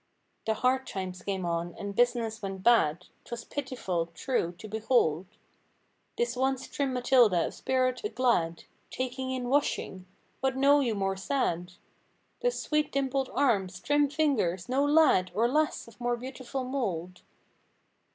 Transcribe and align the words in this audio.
The 0.47 0.55
hard 0.55 0.87
times 0.87 1.21
came 1.21 1.45
on, 1.45 1.75
and 1.77 1.93
business 1.95 2.41
went 2.41 2.63
bad, 2.63 3.05
'Twas 3.23 3.43
pitiful, 3.43 4.07
true—to 4.15 4.67
behold 4.67 5.27
This 6.17 6.35
once 6.35 6.67
trim 6.67 6.91
Matilda 6.91 7.45
of 7.45 7.53
spirit 7.53 8.01
aglad. 8.03 8.63
Taking 8.89 9.29
in 9.29 9.47
washing! 9.47 10.07
What 10.39 10.57
know 10.57 10.79
you 10.79 10.95
more 10.95 11.17
sad? 11.17 11.73
Those 12.41 12.59
sweet 12.59 12.91
dimpled 12.91 13.29
arms! 13.35 13.79
Trim 13.79 14.09
fingers! 14.09 14.67
No 14.67 14.83
lad 14.83 15.29
Or 15.35 15.47
lass 15.47 15.87
of 15.87 16.01
more 16.01 16.17
beautiful 16.17 16.63
mold. 16.63 17.21